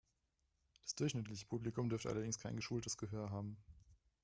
[0.81, 3.57] Das durchschnittliche Publikum dürfte allerdings kein geschultes Gehör haben.